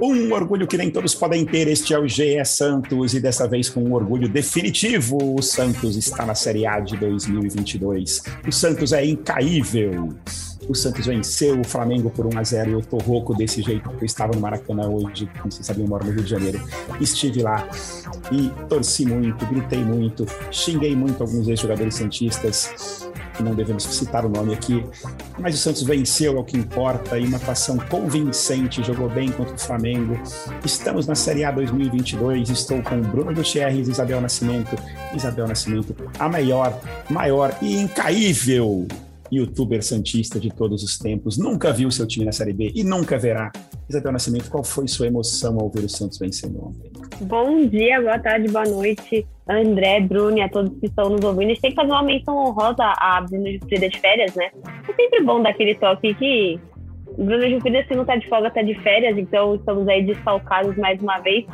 [0.00, 3.68] Um orgulho que nem todos podem ter, este é o GE Santos e dessa vez
[3.68, 8.22] com um orgulho definitivo, o Santos está na Série A de 2022.
[8.46, 10.14] O Santos é incaível.
[10.68, 13.82] O Santos venceu o Flamengo por 1 a 0 e eu tô rouco desse jeito
[13.82, 16.60] porque eu estava no Maracanã hoje, como vocês sabiam, eu moro no Rio de Janeiro.
[17.00, 17.68] Estive lá
[18.32, 23.04] e torci muito, gritei muito, xinguei muito alguns ex-jogadores santistas
[23.34, 24.84] que não devemos citar o nome aqui,
[25.38, 29.54] mas o Santos venceu, é o que importa, e uma atuação convincente, jogou bem contra
[29.54, 30.16] o Flamengo.
[30.64, 34.76] Estamos na Série A 2022, estou com Bruno Gutierrez, Isabel Nascimento,
[35.14, 38.86] Isabel Nascimento, a maior, maior e incaível
[39.32, 43.18] youtuber santista de todos os tempos, nunca viu seu time na Série B e nunca
[43.18, 43.50] verá.
[43.88, 46.90] Isabel Nascimento, qual foi sua emoção ao ver o Santos vencendo ontem?
[47.20, 51.46] Bom dia, boa tarde, boa noite, André, Bruno e a todos que estão nos ouvindo.
[51.46, 54.50] A gente tem que fazer uma menção honrosa à Bruno Jufrida de férias, né?
[54.88, 56.60] É sempre bom dar aquele toque que
[57.18, 61.00] Bruno Jufrida, se não tá de folga, tá de férias, então estamos aí desfalcados mais
[61.00, 61.44] uma vez.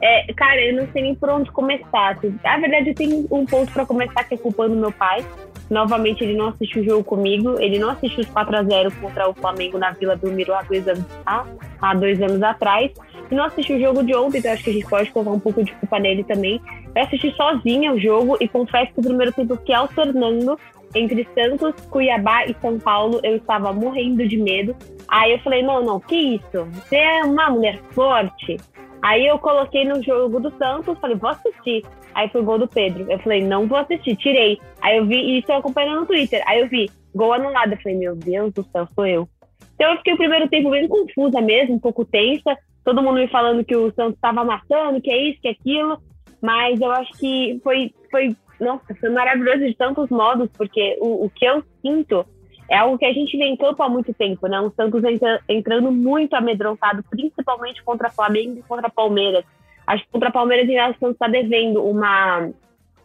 [0.00, 2.18] É, cara, eu não sei nem por onde começar.
[2.42, 5.24] Na verdade, tem um ponto para começar que é culpando meu pai.
[5.72, 7.58] Novamente, ele não assistiu o jogo comigo.
[7.58, 10.60] Ele não assistiu os 4 a 0 contra o Flamengo na Vila do Miro há
[10.60, 11.46] dois anos, tá?
[11.80, 12.92] há dois anos atrás.
[13.30, 15.40] E não assistiu o jogo de ontem, então acho que a gente pode colocar um
[15.40, 16.60] pouco de culpa nele também.
[16.94, 20.58] Eu assisti sozinha o jogo e confesso que o primeiro tempo que alternando
[20.94, 24.76] entre Santos, Cuiabá e São Paulo, eu estava morrendo de medo.
[25.08, 26.66] Aí eu falei, não, não, que isso?
[26.70, 28.58] Você é uma mulher forte.
[29.02, 31.84] Aí eu coloquei no jogo do Santos, falei, vou assistir.
[32.14, 33.10] Aí foi gol do Pedro.
[33.10, 34.60] Eu falei, não vou assistir, tirei.
[34.80, 36.40] Aí eu vi, e estou acompanhando no Twitter.
[36.46, 37.72] Aí eu vi, gol anulado.
[37.72, 39.28] Eu falei, meu Deus do céu, sou eu.
[39.74, 42.56] Então eu fiquei o primeiro tempo bem confusa mesmo, um pouco tensa.
[42.84, 45.98] Todo mundo me falando que o Santos estava amassando, que é isso, que é aquilo.
[46.40, 51.30] Mas eu acho que foi, foi, nossa, foi maravilhoso de tantos modos, porque o, o
[51.30, 52.24] que eu sinto
[52.72, 54.58] é algo que a gente vê em campo há muito tempo, né?
[54.58, 59.44] O Santos entra, entrando muito amedrontado, principalmente contra Flamengo e contra Palmeiras.
[59.86, 62.50] Acho que contra Palmeiras e o Santos está devendo uma,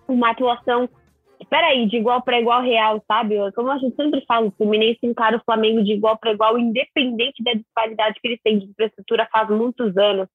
[0.08, 0.88] uma atuação,
[1.50, 3.36] peraí, de igual para igual real, sabe?
[3.52, 7.44] Como a gente sempre fala, o Fluminense encara o Flamengo de igual para igual, independente
[7.44, 10.30] da disparidade que eles têm de infraestrutura faz muitos anos.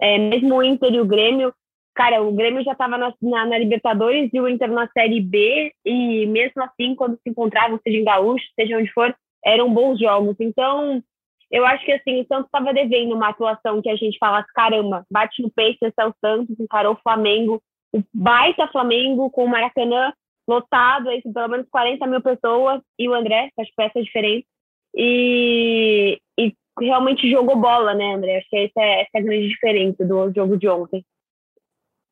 [0.00, 1.52] É, mesmo o Inter e o Grêmio,
[1.98, 5.72] cara, o Grêmio já estava na, na, na, Libertadores e o Inter na Série B,
[5.84, 9.12] e mesmo assim, quando se encontravam, seja em Gaúcho, seja onde for,
[9.44, 10.36] eram bons jogos.
[10.38, 11.02] Então,
[11.50, 15.04] eu acho que assim, o Santos estava devendo uma atuação que a gente falasse, caramba,
[15.10, 17.60] bate no peito, esse é o Santos, encarou o Flamengo,
[17.92, 20.12] o baita Flamengo com o Maracanã
[20.46, 24.02] lotado, aí, pelo menos 40 mil pessoas, e o André, acho que foi essa a
[24.02, 24.46] diferença.
[24.94, 28.38] E, e realmente jogou bola, né, André?
[28.38, 31.04] Acho que essa é, essa é a grande diferença do jogo de ontem.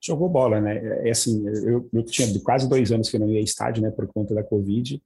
[0.06, 0.78] Jogou bola, né?
[0.78, 3.91] É, é assim, eu, eu tinha quase dois anos que eu não ia estádio, né,
[3.91, 5.03] por conta da Covid.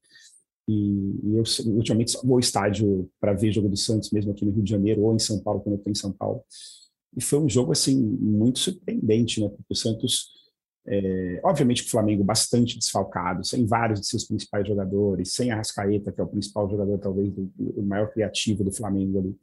[0.69, 4.53] E, e eu ultimamente vou ao estádio para ver jogo do Santos, mesmo aqui no
[4.53, 6.45] Rio de Janeiro ou em São Paulo, quando eu estou em São Paulo.
[7.17, 9.49] E foi um jogo assim muito surpreendente, né?
[9.49, 10.29] Porque o Santos,
[10.87, 16.13] é, obviamente, o Flamengo bastante desfalcado, sem vários de seus principais jogadores, sem a Rascaeta,
[16.13, 19.37] que é o principal jogador, talvez, do, o maior criativo do Flamengo ali.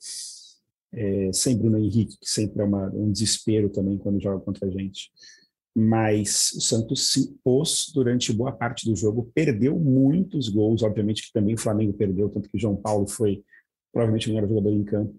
[0.94, 4.72] É, sem Bruno Henrique, que sempre é uma, um desespero também quando joga contra a
[4.72, 5.12] gente
[5.79, 11.31] mas o Santos se impôs durante boa parte do jogo, perdeu muitos gols, obviamente que
[11.31, 13.43] também o Flamengo perdeu, tanto que o João Paulo foi
[13.93, 15.13] provavelmente o melhor jogador em campo,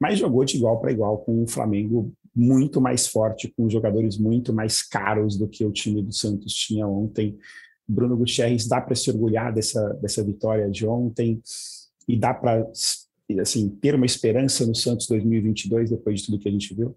[0.00, 4.52] mas jogou de igual para igual com o Flamengo muito mais forte, com jogadores muito
[4.52, 7.36] mais caros do que o time do Santos tinha ontem.
[7.86, 11.42] Bruno Gutierrez dá para se orgulhar dessa, dessa vitória de ontem
[12.06, 12.64] e dá para
[13.40, 16.96] assim ter uma esperança no Santos 2022 depois de tudo que a gente viu?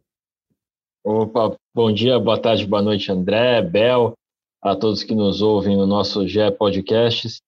[1.09, 4.11] Opa, bom dia, boa tarde, boa noite, André, Bel,
[4.61, 7.39] a todos que nos ouvem no nosso GE Podcasts.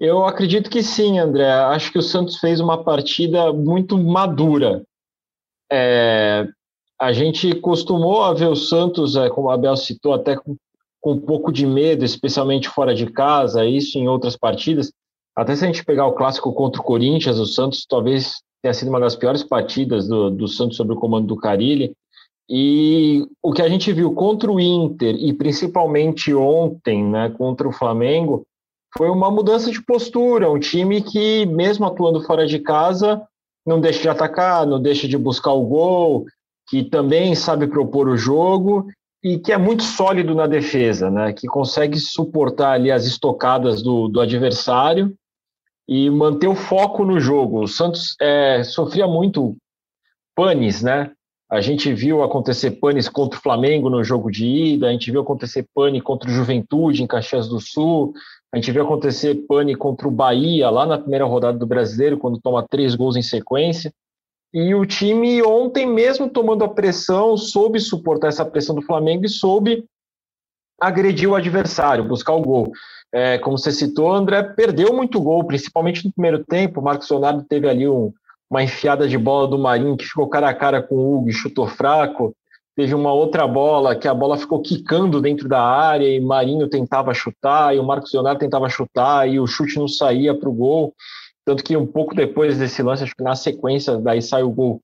[0.00, 1.46] Eu acredito que sim, André.
[1.46, 4.82] Acho que o Santos fez uma partida muito madura.
[5.70, 6.48] É,
[6.98, 10.56] a gente costumou a ver o Santos, é, como a Bel citou, até com,
[10.98, 14.90] com um pouco de medo, especialmente fora de casa, isso em outras partidas.
[15.36, 18.88] Até se a gente pegar o clássico contra o Corinthians, o Santos talvez tenha sido
[18.88, 21.92] uma das piores partidas do, do Santos sob o comando do Carilli.
[22.54, 27.72] E o que a gente viu contra o Inter e principalmente ontem, né, contra o
[27.72, 28.46] Flamengo,
[28.94, 33.22] foi uma mudança de postura, um time que mesmo atuando fora de casa,
[33.66, 36.26] não deixa de atacar, não deixa de buscar o gol,
[36.68, 38.86] que também sabe propor o jogo
[39.24, 44.08] e que é muito sólido na defesa, né, que consegue suportar ali as estocadas do,
[44.08, 45.16] do adversário
[45.88, 47.62] e manter o foco no jogo.
[47.62, 49.56] O Santos é, sofria muito
[50.36, 51.12] panes, né?
[51.52, 55.20] A gente viu acontecer panes contra o Flamengo no jogo de ida, a gente viu
[55.20, 58.14] acontecer pane contra o Juventude em Caxias do Sul,
[58.50, 62.40] A gente viu acontecer pane contra o Bahia lá na primeira rodada do Brasileiro, quando
[62.40, 63.92] toma três gols em sequência.
[64.54, 69.28] E o time ontem, mesmo tomando a pressão, soube suportar essa pressão do Flamengo e
[69.28, 69.84] soube
[70.80, 72.72] agredir o adversário, buscar o gol.
[73.12, 76.80] É, como você citou, André perdeu muito gol, principalmente no primeiro tempo.
[76.80, 78.10] O Marcos Leonardo teve ali um,
[78.52, 81.32] uma enfiada de bola do Marinho que ficou cara a cara com o Hugo e
[81.32, 82.36] chutou fraco.
[82.76, 87.14] Teve uma outra bola que a bola ficou quicando dentro da área e Marinho tentava
[87.14, 90.94] chutar e o Marcos Leonardo tentava chutar e o chute não saía para o gol.
[91.46, 94.82] Tanto que um pouco depois desse lance, acho que na sequência, daí sai o gol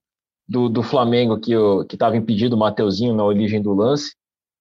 [0.48, 1.52] do, do Flamengo, que
[1.92, 4.14] estava impedido, o Mateuzinho, na origem do lance.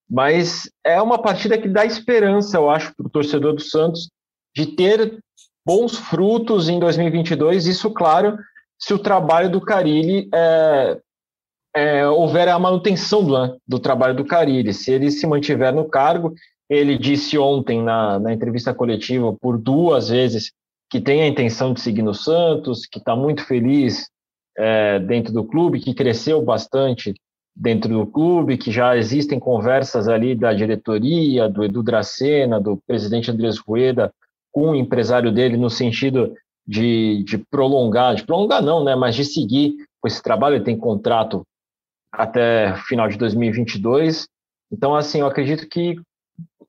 [0.10, 4.10] Mas é uma partida que dá esperança, eu acho, para o torcedor do Santos
[4.54, 5.18] de ter
[5.66, 7.68] bons frutos em 2022.
[7.68, 8.38] Isso, claro,
[8.80, 10.98] se o trabalho do Carilli é,
[11.76, 14.74] é, houver a manutenção do, do trabalho do Carilli.
[14.74, 16.34] Se ele se mantiver no cargo,
[16.70, 20.52] ele disse ontem na, na entrevista coletiva por duas vezes
[20.90, 24.10] que tem a intenção de seguir no Santos, que está muito feliz
[24.58, 27.14] é, dentro do clube, que cresceu bastante
[27.56, 33.32] dentro do clube, que já existem conversas ali da diretoria, do Edu Dracena, do presidente
[33.32, 34.14] Andrés Rueda,
[34.52, 36.34] com o empresário dele, no sentido
[36.68, 40.78] de, de prolongar, de prolongar não, né, mas de seguir com esse trabalho, ele tem
[40.78, 41.44] contrato
[42.12, 44.28] até final de 2022,
[44.72, 45.96] então, assim, eu acredito que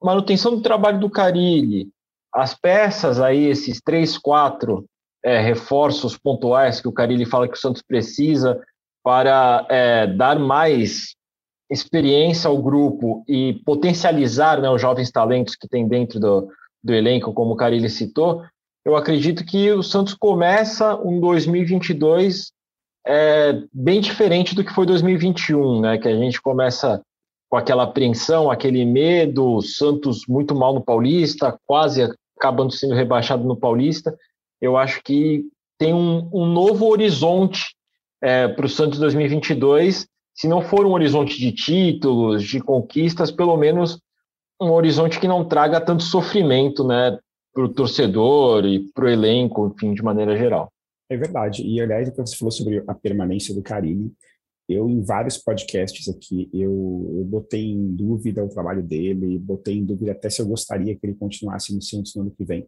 [0.03, 1.89] manutenção do trabalho do Carilli,
[2.33, 4.85] as peças aí, esses três, quatro
[5.25, 8.63] é, reforços pontuais que o Carilli fala que o Santos precisa
[9.03, 11.17] para é, dar mais
[11.71, 16.49] experiência ao grupo e potencializar né, os jovens talentos que tem dentro do,
[16.83, 18.43] do elenco, como o Carilli citou,
[18.89, 22.53] eu acredito que o Santos começa um 2022
[23.07, 27.03] é, bem diferente do que foi 2021, né, que a gente começa
[27.51, 32.09] com aquela apreensão, aquele medo, Santos muito mal no Paulista, quase
[32.39, 34.17] acabando sendo rebaixado no Paulista.
[34.59, 35.45] Eu acho que
[35.79, 37.75] tem um, um novo horizonte
[38.23, 43.57] é, para o Santos 2022, se não for um horizonte de títulos, de conquistas, pelo
[43.59, 44.01] menos
[44.59, 47.19] um horizonte que não traga tanto sofrimento né,
[47.59, 50.73] para o torcedor e para o elenco, enfim, de maneira geral.
[51.11, 51.67] É verdade.
[51.67, 54.13] E, aliás, você falou sobre a permanência do Carilli,
[54.69, 59.85] eu, em vários podcasts aqui, eu, eu botei em dúvida o trabalho dele, botei em
[59.85, 62.65] dúvida até se eu gostaria que ele continuasse no Santos no ano que vem.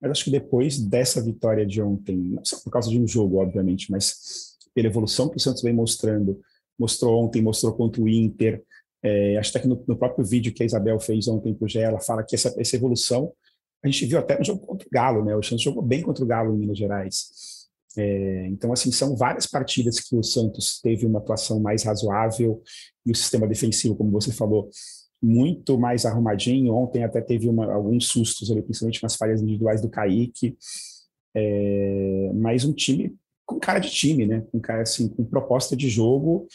[0.00, 3.42] Mas acho que depois dessa vitória de ontem, não só por causa de um jogo,
[3.42, 6.40] obviamente, mas pela evolução que o Santos vem mostrando,
[6.78, 8.62] mostrou ontem, mostrou contra o Inter,
[9.02, 11.78] é, acho até que no, no, próprio vídeo que a Isabel fez ontem para o
[11.78, 13.32] ela fala que essa, essa evolução,
[13.82, 15.34] a gente viu até no jogo contra o Galo, né?
[15.34, 17.68] O Santos jogou bem contra o Galo em Minas Gerais.
[17.96, 22.62] É, então, assim, são várias partidas que o Santos teve uma atuação mais razoável
[23.04, 24.68] e o sistema defensivo, como você falou,
[25.22, 26.74] muito mais arrumadinho.
[26.74, 30.56] Ontem até teve uma, alguns sustos ali, principalmente nas falhas individuais do Kaique.
[31.34, 33.14] É, mas um time
[33.46, 34.44] com cara de time, né?
[34.52, 36.46] Com cara assim, com proposta de jogo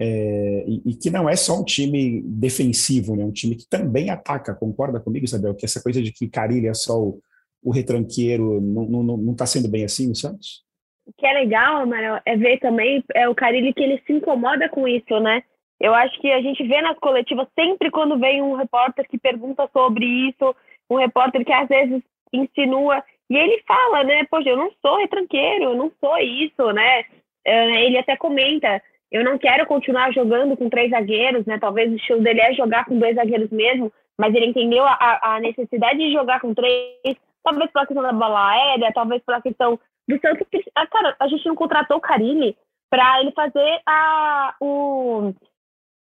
[0.00, 3.24] é, e, e, que não é só um time defensivo, né?
[3.24, 4.54] Um time que também ataca.
[4.54, 5.54] Concorda comigo, Isabel?
[5.54, 7.20] Que essa coisa de que Carilha é só o,
[7.62, 10.64] o retranqueiro não está sendo bem assim no Santos?
[11.06, 14.68] o que é legal, Mara, é ver também é o Carilli que ele se incomoda
[14.68, 15.42] com isso, né?
[15.78, 19.68] Eu acho que a gente vê nas coletivas sempre quando vem um repórter que pergunta
[19.72, 20.54] sobre isso,
[20.88, 22.02] um repórter que às vezes
[22.32, 24.24] insinua, e ele fala, né?
[24.30, 27.04] Poxa, eu não sou retranqueiro, eu não sou isso, né?
[27.44, 28.82] É, ele até comenta,
[29.14, 31.56] eu não quero continuar jogando com três zagueiros, né?
[31.60, 35.38] Talvez o estilo dele é jogar com dois zagueiros mesmo, mas ele entendeu a, a
[35.38, 39.78] necessidade de jogar com três, talvez pela questão da bola aérea, talvez pela questão
[40.08, 40.44] do Santos.
[40.74, 42.56] Ah, cara, a gente não contratou o Carilli
[42.90, 45.32] para ele fazer a, o.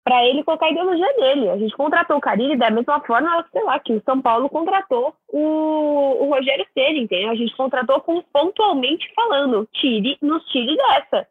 [0.03, 1.49] para ele colocar a ideologia dele.
[1.49, 5.15] A gente contratou o Carilli da mesma forma, sei lá, que o São Paulo contratou
[5.29, 7.29] o, o Rogério Ceni, entendeu?
[7.29, 11.25] A gente contratou com pontualmente falando, tire, nos tire dessa.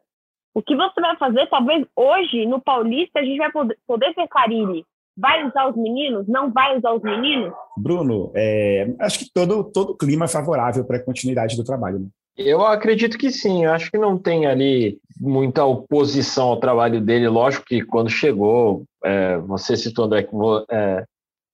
[0.56, 4.26] O que você vai fazer, talvez hoje, no Paulista, a gente vai poder, poder ver
[4.26, 4.86] Carilli.
[5.14, 6.26] Vai usar os meninos?
[6.26, 7.52] Não vai usar os meninos?
[7.76, 11.98] Bruno, é, acho que todo, todo clima é favorável para a continuidade do trabalho.
[11.98, 12.06] Né?
[12.38, 13.66] Eu acredito que sim.
[13.66, 17.28] Eu acho que não tem ali muita oposição ao trabalho dele.
[17.28, 20.26] Lógico que quando chegou, é, você citou, André,
[20.70, 21.04] é,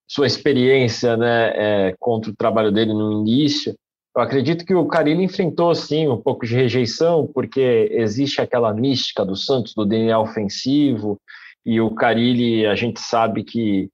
[0.06, 3.74] sua experiência né, é, contra o trabalho dele no início.
[4.14, 9.24] Eu acredito que o Carilli enfrentou, sim, um pouco de rejeição, porque existe aquela mística
[9.24, 11.18] do Santos, do DNA ofensivo,
[11.64, 13.88] e o Carilli, a gente sabe que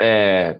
[0.00, 0.58] é,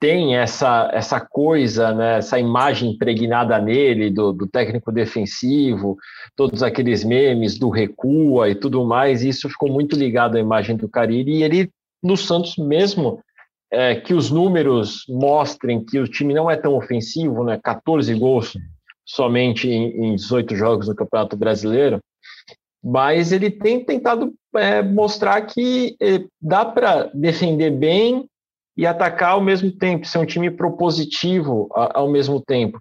[0.00, 5.96] tem essa, essa coisa, né, essa imagem impregnada nele do, do, técnico defensivo,
[6.34, 10.76] todos aqueles memes do recua e tudo mais, e isso ficou muito ligado à imagem
[10.76, 11.70] do Cariri, e ele,
[12.02, 13.20] no Santos mesmo,
[13.70, 17.58] é, que os números mostrem que o time não é tão ofensivo, né?
[17.62, 18.56] 14 gols
[19.04, 22.00] somente em, em 18 jogos no Campeonato Brasileiro,
[22.82, 28.28] mas ele tem tentado é, mostrar que é, dá para defender bem
[28.76, 32.78] e atacar ao mesmo tempo, ser um time propositivo a, ao mesmo tempo.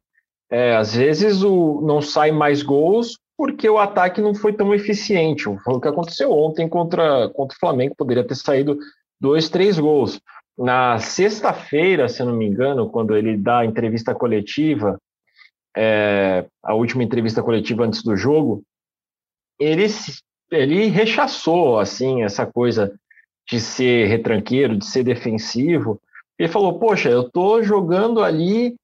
[0.51, 5.43] É, às vezes o, não sai mais gols porque o ataque não foi tão eficiente.
[5.63, 8.77] Foi o que aconteceu ontem contra, contra o Flamengo, poderia ter saído
[9.19, 10.19] dois, três gols.
[10.57, 14.99] Na sexta-feira, se eu não me engano, quando ele dá a entrevista coletiva,
[15.75, 18.63] é, a última entrevista coletiva antes do jogo,
[19.59, 19.85] ele,
[20.51, 22.97] ele rechaçou assim essa coisa
[23.47, 25.99] de ser retranqueiro, de ser defensivo.
[26.39, 28.75] Ele falou: Poxa, eu estou jogando ali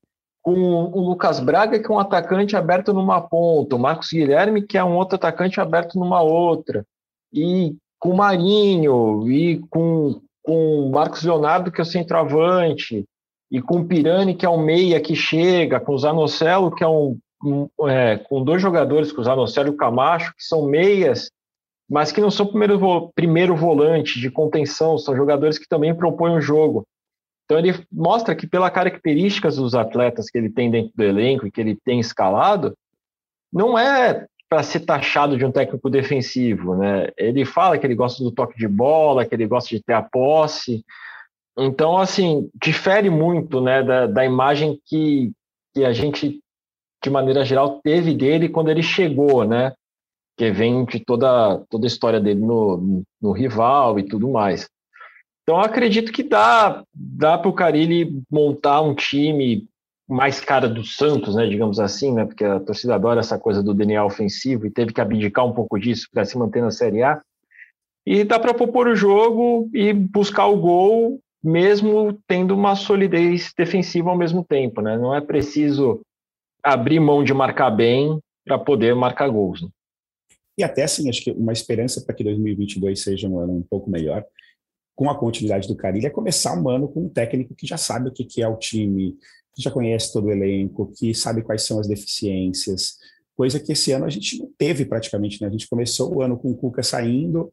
[0.41, 4.77] com o Lucas Braga, que é um atacante aberto numa ponta, o Marcos Guilherme, que
[4.77, 6.85] é um outro atacante aberto numa outra,
[7.31, 13.05] e com o Marinho, e com, com Marcos Leonardo, que é o centroavante,
[13.51, 17.17] e com Pirani, que é um meia que chega, com o Zanocelo, que é um,
[17.87, 21.29] é, com dois jogadores, com o Zanocelo e o Camacho, que são meias,
[21.89, 26.41] mas que não são primeiro, primeiro volante de contenção, são jogadores que também propõem o
[26.41, 26.85] jogo.
[27.45, 31.51] Então ele mostra que pela características dos atletas que ele tem dentro do elenco e
[31.51, 32.73] que ele tem escalado,
[33.51, 37.07] não é para ser taxado de um técnico defensivo, né?
[37.17, 40.01] Ele fala que ele gosta do toque de bola, que ele gosta de ter a
[40.01, 40.83] posse.
[41.57, 45.31] Então, assim, difere muito, né, da, da imagem que,
[45.73, 46.41] que a gente,
[47.01, 49.71] de maneira geral, teve dele quando ele chegou, né?
[50.37, 54.67] Que vem de toda, toda a história dele no, no rival e tudo mais.
[55.43, 59.65] Então, acredito que dá, dá para o Carilli montar um time
[60.11, 63.73] mais cara do Santos, né, digamos assim, né, porque a torcida adora essa coisa do
[63.73, 67.21] DNA ofensivo e teve que abdicar um pouco disso para se manter na Série A.
[68.05, 74.09] E dá para propor o jogo e buscar o gol, mesmo tendo uma solidez defensiva
[74.09, 74.81] ao mesmo tempo.
[74.81, 74.97] Né?
[74.97, 76.01] Não é preciso
[76.61, 79.61] abrir mão de marcar bem para poder marcar gols.
[79.61, 79.69] Né?
[80.57, 83.89] E até assim, acho que uma esperança para que 2022 seja um ano um pouco
[83.89, 84.25] melhor
[84.95, 88.09] com a continuidade do Carilho, é começar um ano com um técnico que já sabe
[88.09, 89.17] o que é o time,
[89.55, 92.97] que já conhece todo o elenco, que sabe quais são as deficiências,
[93.35, 95.47] coisa que esse ano a gente não teve praticamente, né?
[95.47, 97.51] A gente começou o ano com o Cuca saindo,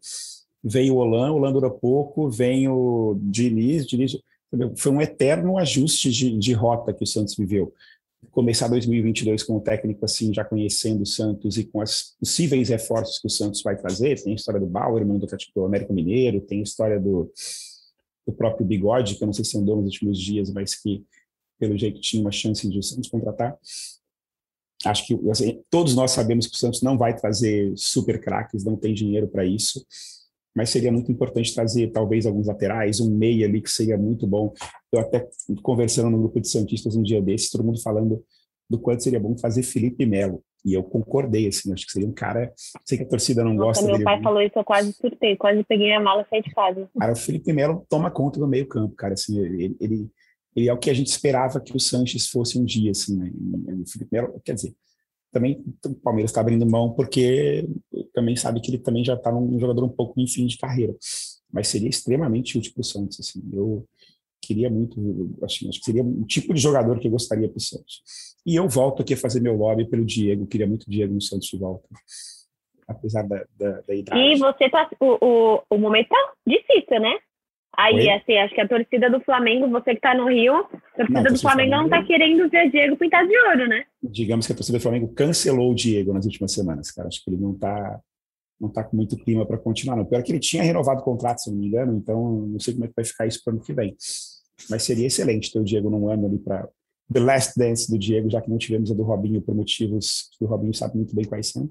[0.62, 4.16] veio o Olan, o Olan durou pouco, vem o Diniz, Diniz
[4.76, 7.72] foi um eterno ajuste de, de rota que o Santos viveu
[8.30, 13.18] começar 2022 com o técnico assim, já conhecendo o Santos e com as possíveis reforços
[13.18, 14.22] que o Santos vai trazer.
[14.22, 17.32] Tem a história do Bauer, do, do América Mineiro, tem a história do,
[18.26, 21.04] do próprio Bigode, que eu não sei se andou nos últimos dias, mas que
[21.58, 23.56] pelo jeito tinha uma chance de o Santos contratar.
[24.84, 28.76] Acho que assim, todos nós sabemos que o Santos não vai trazer super craques, não
[28.76, 29.84] tem dinheiro para isso
[30.54, 34.52] mas seria muito importante trazer talvez alguns laterais, um meia ali que seria muito bom.
[34.92, 35.28] Eu até
[35.62, 38.24] conversando no grupo de Santistas um dia desses, todo mundo falando
[38.68, 40.42] do quanto seria bom fazer Felipe Melo.
[40.64, 42.52] E eu concordei, assim, acho que seria um cara.
[42.84, 44.04] Sei que a torcida não Nossa, gosta meu dele.
[44.04, 46.88] Meu pai falou isso, eu quase surtei, quase peguei a mala e saí de casa.
[46.98, 49.14] Cara, o Felipe Melo toma conta do meio-campo, cara.
[49.14, 50.10] Assim, ele, ele,
[50.54, 53.30] ele, é o que a gente esperava que o Sanches fosse um dia, assim, né?
[53.80, 54.74] O Felipe Melo, quer dizer,
[55.30, 57.68] também o Palmeiras está abrindo mão porque
[58.12, 60.94] também sabe que ele também já está um jogador um pouco em fim de carreira.
[61.52, 63.20] Mas seria extremamente útil para o Santos.
[63.20, 63.42] Assim.
[63.52, 63.86] Eu
[64.40, 67.60] queria muito, assim, acho que seria um tipo de jogador que eu gostaria para o
[67.60, 68.02] Santos.
[68.46, 70.46] E eu volto aqui a fazer meu lobby pelo Diego.
[70.46, 71.88] Queria muito o Diego no Santos de volta.
[72.86, 74.18] Apesar da, da, da idade.
[74.18, 74.88] E você tá.
[74.98, 77.18] O, o, o momento tá difícil, né?
[77.78, 78.10] Aí, Oi?
[78.10, 81.32] assim, acho que a torcida do Flamengo, você que tá no Rio, a torcida não,
[81.32, 83.84] do Flamengo, Flamengo não tá querendo ver Diego pintado de ouro, né?
[84.02, 87.06] Digamos que a torcida do Flamengo cancelou o Diego nas últimas semanas, cara.
[87.06, 88.00] Acho que ele não tá,
[88.60, 90.04] não tá com muito clima para continuar, não.
[90.04, 92.84] Pior que ele tinha renovado o contrato, se não me engano, então não sei como
[92.84, 93.96] é que vai ficar isso para ano que vem.
[94.68, 96.68] Mas seria excelente ter o Diego num ano ali para
[97.12, 100.44] The Last Dance do Diego, já que não tivemos a do Robinho por motivos que
[100.44, 101.70] o Robinho sabe muito bem quais são.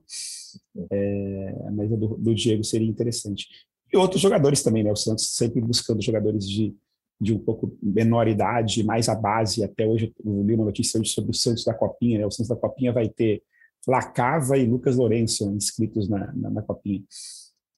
[0.90, 3.46] É, mas a do, do Diego seria interessante.
[3.92, 4.92] E outros jogadores também, né?
[4.92, 6.76] O Santos sempre buscando jogadores de,
[7.20, 9.64] de um pouco menor idade, mais a base.
[9.64, 12.26] Até hoje eu li uma notícia sobre o Santos da Copinha, né?
[12.26, 13.42] O Santos da Copinha vai ter
[13.88, 17.04] Lacava e Lucas Lourenço inscritos na, na, na Copinha.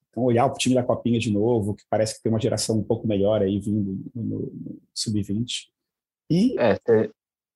[0.09, 2.83] Então, olhar o time da Copinha de novo, que parece que tem uma geração um
[2.83, 5.67] pouco melhor aí vindo no, no Sub-20.
[6.29, 6.59] E...
[6.59, 6.79] É,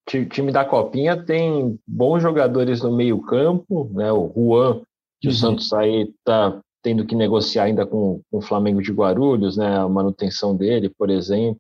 [0.06, 4.12] o time da Copinha tem bons jogadores no meio campo, né?
[4.12, 4.82] O Juan,
[5.22, 5.34] que uhum.
[5.34, 9.78] o Santos aí tá tendo que negociar ainda com, com o Flamengo de Guarulhos, né,
[9.78, 11.60] a manutenção dele, por exemplo.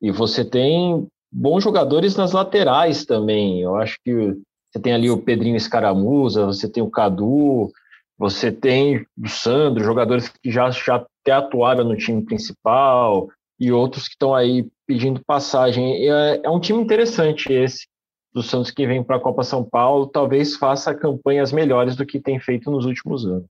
[0.00, 3.60] E você tem bons jogadores nas laterais também.
[3.60, 4.34] Eu acho que
[4.72, 7.70] você tem ali o Pedrinho Escaramuza, você tem o Cadu,
[8.18, 13.28] você tem o Sandro, jogadores que já, já até atuaram no time principal.
[13.60, 16.10] e outros que estão aí pedindo passagem.
[16.10, 17.86] É, é um time interessante esse
[18.34, 22.20] do Santos que vem para a Copa São Paulo, talvez faça campanhas melhores do que
[22.20, 23.46] tem feito nos últimos anos.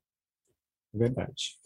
[0.97, 1.57] Verdade.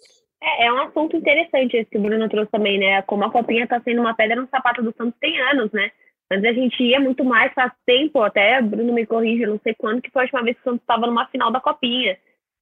[0.42, 3.02] É, é um assunto interessante esse que o Bruno trouxe também, né?
[3.02, 5.90] Como a Copinha está sendo uma pedra no sapato do Santos tem anos, né?
[6.30, 9.74] Mas a gente ia muito mais faz tempo, até Bruno me corrige, eu não sei
[9.74, 12.16] quando que foi a última vez que o Santos estava numa final da Copinha.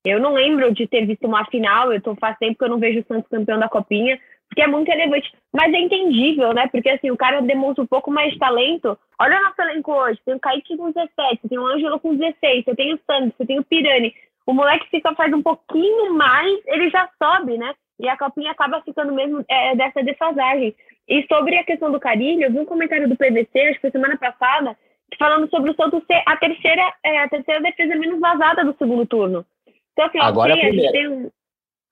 [0.05, 2.79] Eu não lembro de ter visto uma final, eu tô faz tempo que eu não
[2.79, 5.31] vejo o Santos campeão da Copinha, porque é muito relevante.
[5.53, 6.67] Mas é entendível, né?
[6.69, 8.99] Porque assim, o cara demonstra um pouco mais de talento.
[9.21, 12.17] Olha o nosso elenco hoje, tem o Kaique com 17, você tem o Ângelo com
[12.17, 14.15] 16, você tem o Santos, você tem o Pirani.
[14.49, 17.75] O moleque fica faz um pouquinho mais, ele já sobe, né?
[18.01, 20.75] E a Copinha acaba ficando mesmo é, dessa defasagem.
[21.07, 23.91] E sobre a questão do Carilho, eu vi um comentário do PVC, acho que foi
[23.91, 24.75] semana passada,
[25.19, 29.05] falando sobre o Santos ser a terceira, é, a terceira defesa menos vazada do segundo
[29.05, 29.45] turno.
[29.93, 31.31] Então, assim, Agora okay, é a, a gente tem um.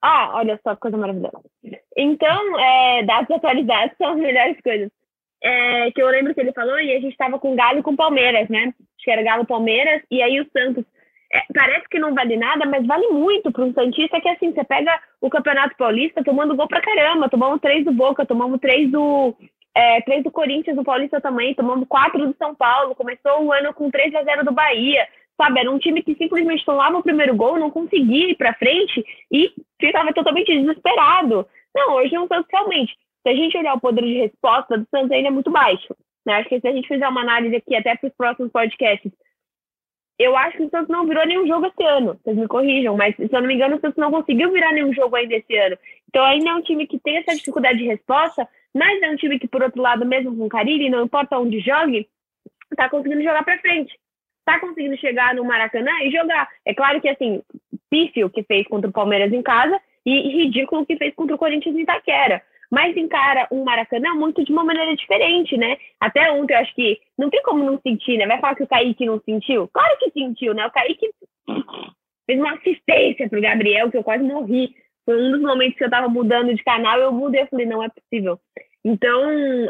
[0.01, 1.43] Ah, olha só que coisa maravilhosa.
[1.95, 4.89] Então, é, dados atualizados são as melhores coisas.
[5.43, 7.95] É, que eu lembro que ele falou, e a gente estava com Galo e com
[7.95, 8.73] Palmeiras, né?
[8.73, 10.83] Acho que era Galo Palmeiras, e aí o Santos.
[11.31, 14.63] É, parece que não vale nada, mas vale muito para um Santista, que assim, você
[14.63, 19.35] pega o Campeonato Paulista tomando gol pra caramba, tomamos três do Boca, tomamos três do.
[19.75, 23.71] É, três do Corinthians, do Paulista também, tomamos quatro do São Paulo, começou o ano
[23.75, 25.07] com 3 a 0 do Bahia,
[25.39, 25.59] sabe?
[25.59, 29.53] Era um time que simplesmente tomava o primeiro gol, não conseguia ir para frente e
[29.79, 31.47] ficava totalmente desesperado.
[31.75, 32.97] Não, hoje não Santos realmente.
[33.21, 35.95] Se a gente olhar o poder de resposta do Santos, ainda é muito baixo.
[36.25, 36.33] Né?
[36.35, 39.11] Acho que se a gente fizer uma análise aqui até para os próximos podcasts,
[40.19, 42.19] eu acho que o Santos não virou nenhum jogo esse ano.
[42.23, 44.93] Vocês me corrijam, mas se eu não me engano, o Santos não conseguiu virar nenhum
[44.93, 45.77] jogo ainda esse ano.
[46.09, 49.39] Então ainda é um time que tem essa dificuldade de resposta, mas é um time
[49.39, 52.07] que, por outro lado, mesmo com o Carille, não importa onde jogue,
[52.71, 53.97] está conseguindo jogar para frente
[54.47, 56.47] está conseguindo chegar no Maracanã e jogar.
[56.65, 57.43] É claro que, assim,
[57.89, 61.75] pífio que fez contra o Palmeiras em casa e ridículo que fez contra o Corinthians
[61.75, 62.41] em Itaquera.
[62.71, 65.77] Mas encara um Maracanã muito de uma maneira diferente, né?
[65.99, 68.27] Até ontem eu acho que não tem como não sentir, né?
[68.27, 69.67] Vai falar que o Kaique não sentiu?
[69.69, 70.65] Claro que sentiu, né?
[70.65, 71.09] O Kaique
[72.25, 74.75] fez uma assistência pro Gabriel, que eu quase morri.
[75.05, 77.81] Foi um dos momentos que eu tava mudando de canal, eu mudei, eu falei, não
[77.81, 78.37] é possível.
[78.83, 79.21] Então,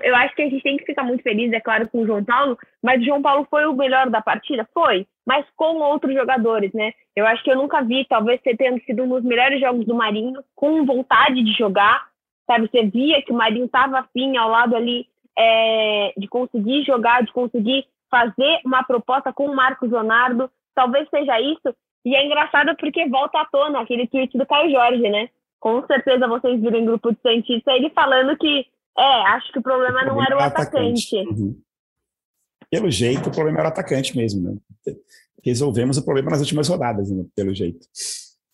[0.03, 2.23] eu acho que a gente tem que ficar muito feliz, é claro, com o João
[2.23, 4.67] Paulo, mas o João Paulo foi o melhor da partida?
[4.73, 6.91] Foi, mas com outros jogadores, né?
[7.15, 9.95] Eu acho que eu nunca vi, talvez você tenha sido um dos melhores jogos do
[9.95, 12.06] Marinho, com vontade de jogar,
[12.47, 12.69] sabe?
[12.71, 15.05] Você via que o Marinho estava afim ao lado ali
[15.37, 21.39] é, de conseguir jogar, de conseguir fazer uma proposta com o Marcos Leonardo, talvez seja
[21.39, 21.75] isso.
[22.05, 25.29] E é engraçado porque volta à tona aquele tweet do Caio Jorge, né?
[25.59, 28.65] Com certeza vocês viram em grupo de Santista ele falando que
[28.97, 31.17] é, acho que o problema, o não era o atacante.
[31.17, 31.41] atacante.
[31.41, 31.61] Uhum.
[32.69, 34.41] Pelo jeito, o problema era o atacante mesmo.
[34.41, 34.93] Né?
[35.43, 37.23] Resolvemos o problema nas últimas rodadas, né?
[37.35, 37.85] pelo jeito.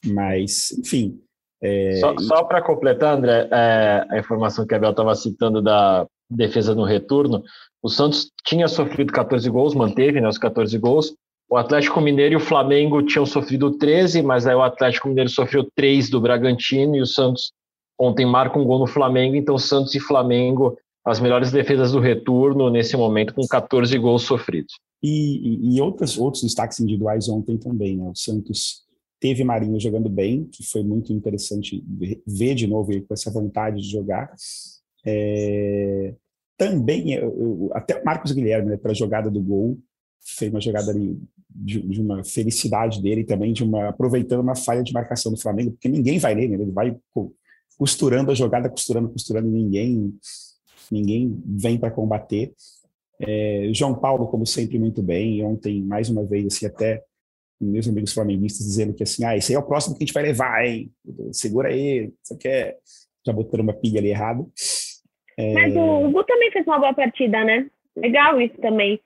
[0.05, 1.19] Mas, enfim.
[1.63, 1.95] É...
[1.95, 6.75] Só, só para completar, André, é, a informação que a Bel estava citando da defesa
[6.75, 7.43] no retorno,
[7.81, 11.15] o Santos tinha sofrido 14 gols, manteve né, os 14 gols.
[11.49, 15.67] O Atlético Mineiro e o Flamengo tinham sofrido 13, mas aí o Atlético Mineiro sofreu
[15.75, 17.51] 3 do Bragantino e o Santos
[17.99, 22.69] Ontem marca um gol no Flamengo, então Santos e Flamengo, as melhores defesas do retorno
[22.69, 24.73] nesse momento, com 14 gols sofridos.
[25.01, 28.09] E, e, e outros, outros destaques individuais ontem também, né?
[28.09, 28.82] O Santos
[29.23, 31.81] teve Marinho jogando bem, que foi muito interessante
[32.27, 34.35] ver de novo ele com essa vontade de jogar.
[35.05, 36.13] É,
[36.57, 39.79] também, eu, eu, até o Marcos Guilherme, né, para a jogada do gol,
[40.19, 41.17] fez uma jogada ali
[41.49, 45.71] de, de, uma felicidade dele também, de uma aproveitando uma falha de marcação do Flamengo,
[45.71, 46.63] porque ninguém vai nele, né?
[46.65, 46.93] ele vai
[47.77, 50.13] costurando a jogada, costurando, costurando, ninguém
[50.91, 52.53] ninguém vem para combater.
[53.21, 55.41] É, João Paulo, como sempre, muito bem.
[55.45, 57.01] Ontem, mais uma vez, assim, até
[57.63, 60.13] meus amigos flamenguistas dizendo que assim, ah, esse aí é o próximo que a gente
[60.13, 60.91] vai levar, hein?
[61.31, 62.77] Segura aí, você quer?
[63.25, 64.51] Já botando uma pilha ali errado.
[65.37, 65.53] É...
[65.53, 67.69] Mas o Hugo também fez uma boa partida, né?
[67.95, 68.99] Legal isso também.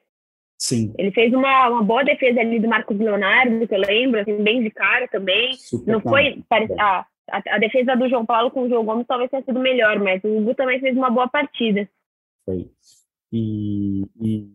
[0.57, 0.93] Sim.
[0.97, 4.63] Ele fez uma, uma boa defesa ali do Marcos Leonardo, que eu lembro, assim, bem
[4.63, 5.53] de cara também.
[5.53, 6.43] Super não foi.
[6.79, 9.99] Ah, a, a, defesa do João Paulo com o João Gomes talvez tenha sido melhor,
[9.99, 11.87] mas o Hugo também fez uma boa partida.
[12.43, 12.67] Foi.
[13.31, 14.49] E, e,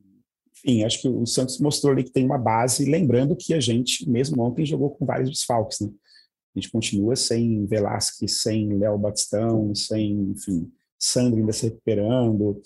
[0.65, 4.09] enfim, acho que o Santos mostrou ali que tem uma base, lembrando que a gente,
[4.09, 5.91] mesmo ontem, jogou com vários desfalques, né?
[6.55, 12.61] A gente continua sem Velasquez, sem Léo Batistão, sem, enfim, Sandro ainda se recuperando.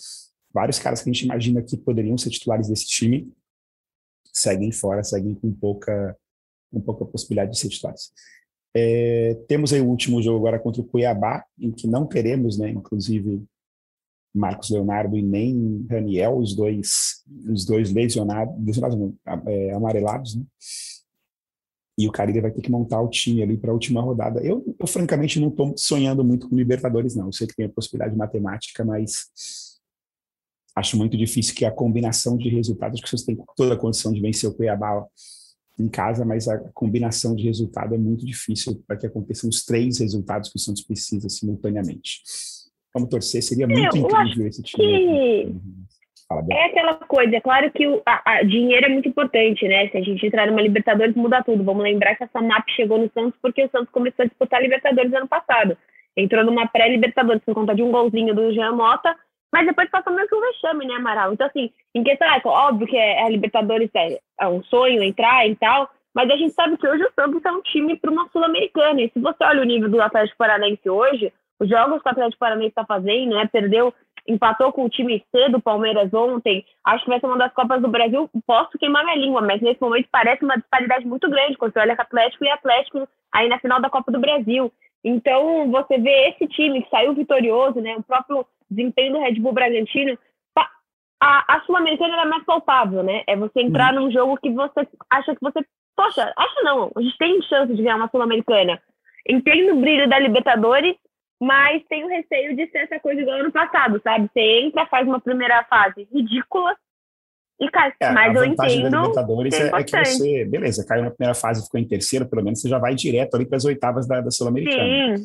[0.52, 3.32] Vários caras que a gente imagina que poderiam ser titulares desse time
[4.32, 6.16] seguem fora, seguem com pouca,
[6.70, 8.12] com pouca possibilidade de ser titulares.
[8.74, 12.68] É, temos aí o último jogo agora contra o Cuiabá, em que não teremos, né,
[12.68, 13.42] inclusive
[14.37, 19.14] Marcos Leonardo e nem Raniel, os dois, os dois lesionados, lesionados
[19.46, 20.44] é, amarelados, né?
[21.99, 24.40] e o Carille vai ter que montar o time ali para a última rodada.
[24.40, 27.27] Eu, eu francamente, não estou sonhando muito com Libertadores, não.
[27.27, 29.31] Eu sei que tem a possibilidade matemática, mas
[30.75, 34.20] acho muito difícil que a combinação de resultados, que vocês têm toda a condição de
[34.20, 35.07] vencer o Cuiabá
[35.79, 39.99] em casa, mas a combinação de resultado é muito difícil para que aconteçam os três
[39.99, 42.20] resultados que o Santos precisa simultaneamente.
[42.96, 44.82] Vamos torcer, seria muito incrível esse time.
[44.82, 45.54] Que...
[46.50, 49.87] É aquela coisa, é claro que o a, a dinheiro é muito importante, né?
[49.88, 51.62] Se a gente entrar numa Libertadores, muda tudo.
[51.62, 54.62] Vamos lembrar que essa MAP chegou no Santos porque o Santos começou a disputar a
[54.62, 55.76] Libertadores ano passado.
[56.16, 59.14] Entrou numa pré-Libertadores por conta de um golzinho do Jean Mota,
[59.52, 61.35] mas depois passou meio que um vexame, né, Amaral?
[61.35, 65.46] Então, assim, em questão, é óbvio que é, a Libertadores é, é um sonho entrar
[65.46, 68.26] e tal, mas a gente sabe que hoje o Santos é um time para uma
[68.30, 69.02] Sul-Americana.
[69.02, 71.30] E se você olha o nível do Atlético Paranaense hoje,
[71.61, 73.49] os jogos que o Atlético Paranaense está fazendo, né?
[73.51, 73.92] Perdeu,
[74.29, 76.64] empatou com o time C do Palmeiras ontem.
[76.85, 78.29] Acho que vai ser uma das Copas do Brasil.
[78.47, 81.95] Posso queimar minha língua, mas nesse momento parece uma disparidade muito grande quando você olha
[81.95, 84.73] Atlético e Atlético aí na final da Copa do Brasil.
[85.05, 87.97] Então, você vê esse time que saiu vitorioso, né?
[87.97, 90.19] O próprio desempenho do Red Bull Bragantino.
[91.19, 93.23] A, a Sul-Americana era mais palpável, né?
[93.27, 94.03] É você entrar uhum.
[94.03, 95.64] num jogo que você acha que você.
[95.97, 96.90] Poxa, acho não.
[96.95, 98.81] A gente tem chance de ganhar uma Sul-Americana.
[99.27, 100.95] Entendo o brilho da Libertadores,
[101.40, 104.29] mas tenho receio de ser essa coisa igual ano passado, sabe?
[104.33, 106.75] Você entra, faz uma primeira fase ridícula
[107.61, 107.92] e cai.
[108.01, 108.90] É, mas eu entendo.
[108.90, 112.42] Da Libertadores é, é, que você, beleza, caiu na primeira fase, ficou em terceiro, pelo
[112.42, 115.16] menos você já vai direto ali para as oitavas da, da Sul-Americana.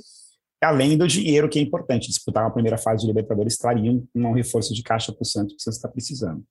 [0.64, 4.32] Além do dinheiro, que é importante, disputar uma primeira fase de Libertadores traria um, um
[4.32, 6.44] reforço de caixa para o Santos que você está precisando.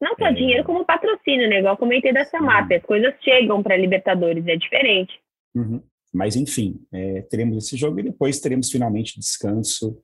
[0.00, 0.32] Não só é...
[0.32, 1.60] dinheiro como patrocínio, né?
[1.60, 2.76] Igual comentei da Samap, uhum.
[2.76, 5.20] as coisas chegam para Libertadores, é diferente.
[5.54, 5.82] Uhum.
[6.12, 9.98] Mas, enfim, é, teremos esse jogo e depois teremos finalmente descanso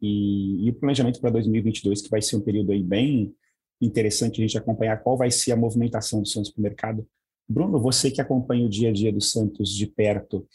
[0.00, 3.34] e, e o planejamento para 2022, que vai ser um período aí bem
[3.80, 7.06] interessante a gente acompanhar qual vai ser a movimentação do Santos para o mercado.
[7.48, 10.46] Bruno, você que acompanha o dia a dia do Santos de perto,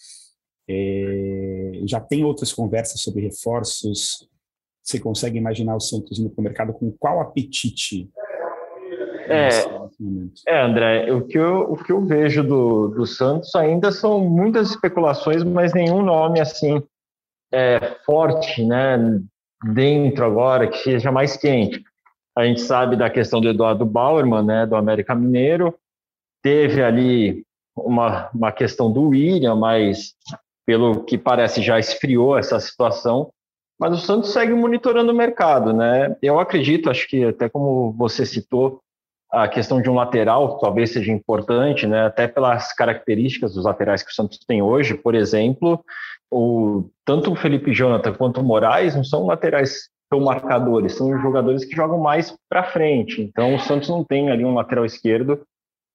[0.67, 4.27] é, já tem outras conversas sobre reforços?
[4.83, 8.09] Você consegue imaginar o Santos indo para o mercado com qual apetite
[9.27, 9.49] é,
[10.47, 14.69] é, André, o que eu, o que eu vejo do, do Santos ainda são muitas
[14.69, 16.81] especulações, mas nenhum nome assim
[17.51, 18.97] é, forte, né,
[19.73, 21.83] dentro agora, que seja mais quente.
[22.37, 25.75] A gente sabe da questão do Eduardo Bauerman, né, do América Mineiro,
[26.41, 27.43] teve ali
[27.75, 30.13] uma, uma questão do William, mas
[30.65, 33.31] pelo que parece já esfriou essa situação,
[33.79, 36.15] mas o Santos segue monitorando o mercado, né?
[36.21, 38.81] Eu acredito, acho que até como você citou,
[39.31, 42.05] a questão de um lateral talvez seja importante, né?
[42.05, 44.95] até pelas características dos laterais que o Santos tem hoje.
[44.95, 45.83] Por exemplo,
[46.31, 51.63] o, tanto o Felipe Jonathan quanto o Moraes não são laterais tão marcadores, são jogadores
[51.63, 53.21] que jogam mais para frente.
[53.21, 55.43] Então, o Santos não tem ali um lateral esquerdo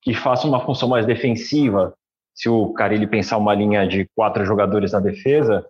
[0.00, 1.94] que faça uma função mais defensiva.
[2.32, 5.66] Se o Carilli pensar uma linha de quatro jogadores na defesa,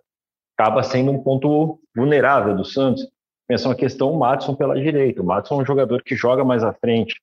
[0.57, 3.07] acaba sendo um ponto vulnerável do Santos.
[3.47, 5.21] Pensa uma questão o Matson pela direita.
[5.21, 7.15] O Matson é um jogador que joga mais à frente.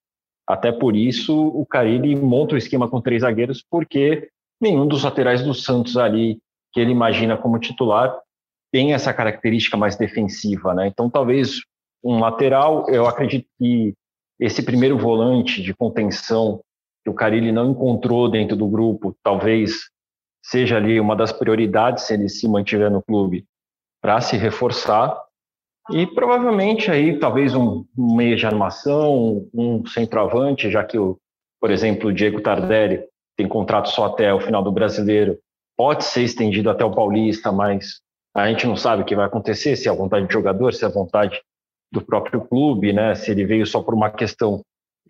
[0.47, 4.29] Até por isso, o Carilli monta o esquema com três zagueiros, porque
[4.61, 6.39] nenhum dos laterais do Santos ali,
[6.73, 8.17] que ele imagina como titular,
[8.73, 10.87] tem essa característica mais defensiva, né?
[10.87, 11.61] Então, talvez
[12.03, 13.95] um lateral, eu acredito que
[14.41, 16.61] esse primeiro volante de contenção
[17.05, 19.91] que o Carilli não encontrou dentro do grupo, talvez
[20.45, 23.45] seja ali uma das prioridades se ele se mantiver no clube
[24.01, 25.17] para se reforçar.
[25.91, 31.19] E provavelmente aí talvez um, meio de armação, um centroavante, já que, o,
[31.61, 33.05] por exemplo, o Diego Tardelli
[33.37, 35.39] tem contrato só até o final do brasileiro,
[35.77, 38.01] pode ser estendido até o paulista, mas
[38.35, 40.85] a gente não sabe o que vai acontecer, se é a vontade do jogador, se
[40.85, 41.41] é a vontade
[41.91, 43.15] do próprio clube, né?
[43.15, 44.63] Se ele veio só por uma questão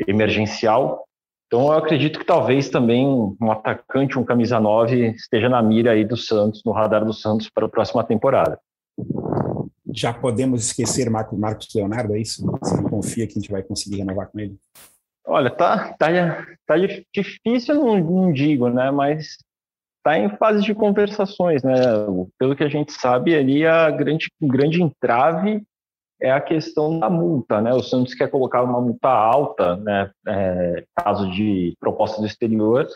[0.08, 1.04] emergencial.
[1.46, 6.04] Então eu acredito que talvez também um atacante, um camisa 9, esteja na mira aí
[6.04, 8.58] do Santos, no radar do Santos para a próxima temporada
[9.94, 12.44] já podemos esquecer Marcos, Marcos Leonardo, é isso?
[12.60, 14.56] Você não confia que a gente vai conseguir renovar com ele?
[15.26, 16.08] Olha, tá, tá,
[16.66, 16.74] tá
[17.14, 18.90] difícil, não, não digo, né?
[18.90, 19.36] Mas
[20.02, 21.74] tá em fase de conversações, né?
[22.38, 25.62] Pelo que a gente sabe, ali a grande, grande entrave
[26.20, 27.72] é a questão da multa, né?
[27.72, 30.10] O Santos quer colocar uma multa alta, né?
[30.26, 32.88] É, caso de proposta do exterior,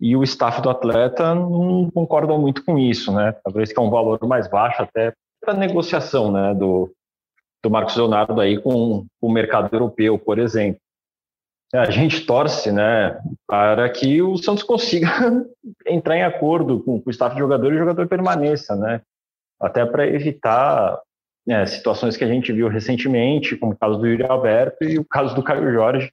[0.00, 3.32] e o staff do atleta não concorda muito com isso, né?
[3.44, 6.92] Talvez que é um valor mais baixo até para negociação né, do,
[7.62, 10.80] do Marcos Leonardo aí com, com o mercado europeu, por exemplo.
[11.72, 15.08] A gente torce né, para que o Santos consiga
[15.86, 19.00] entrar em acordo com, com o staff de jogador e o jogador permaneça, né?
[19.60, 20.98] até para evitar
[21.46, 25.04] né, situações que a gente viu recentemente, como o caso do Yuri Alberto e o
[25.04, 26.10] caso do Caio Jorge,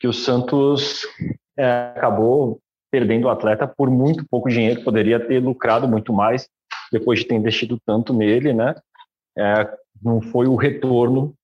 [0.00, 1.06] que o Santos
[1.56, 2.58] é, acabou
[2.90, 6.48] perdendo o atleta por muito pouco dinheiro, poderia ter lucrado muito mais
[6.92, 8.74] depois de ter investido tanto nele, né?
[9.36, 9.68] É,
[10.02, 11.34] não foi o retorno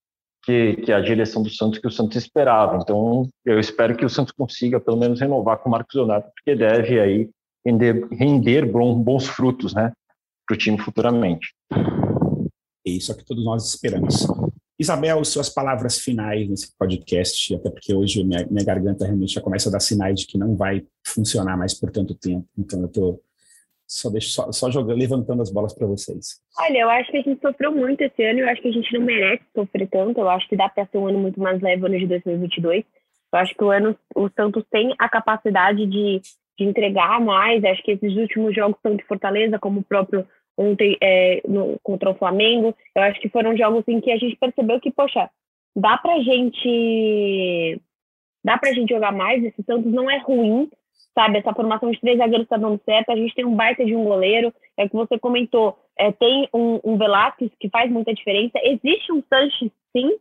[0.43, 2.77] que, que, a direção do Santos que o Santos esperava.
[2.81, 6.55] Então, eu espero que o Santos consiga pelo menos renovar com o Marcos Leonardo, porque
[6.55, 7.29] deve aí
[7.65, 9.91] render, render bons frutos, né,
[10.47, 11.53] para o time futuramente.
[12.85, 14.27] É isso que todos nós esperamos.
[14.79, 19.67] Isabel, suas palavras finais nesse podcast, até porque hoje minha, minha garganta realmente já começa
[19.67, 22.47] a dar sinais de que não vai funcionar mais por tanto tempo.
[22.57, 23.21] Então eu estou
[23.89, 26.39] só, deixo, só, só jogando, levantando as bolas para vocês.
[26.59, 28.93] Olha, eu acho que a gente sofreu muito esse ano, eu acho que a gente
[28.93, 31.83] não merece sofrer tanto, eu acho que dá para ser um ano muito mais leve
[31.83, 32.85] ano de 2022.
[33.33, 36.21] Eu acho que o ano, o Santos tem a capacidade de,
[36.57, 40.95] de entregar mais, acho que esses últimos jogos, tanto de Fortaleza como o próprio ontem
[41.01, 42.75] é, no, contra o Flamengo.
[42.93, 45.29] Eu acho que foram jogos em que a gente percebeu que, poxa,
[45.75, 47.81] dá pra gente.
[48.43, 50.69] Dá pra gente jogar mais, esse Santos não é ruim,
[51.15, 51.39] sabe?
[51.39, 54.03] Essa formação de três zagueiros está dando certo, a gente tem um baita de um
[54.03, 58.59] goleiro, é o que você comentou, é, tem um, um Velázquez que faz muita diferença,
[58.63, 60.17] existe um Sanches, sim,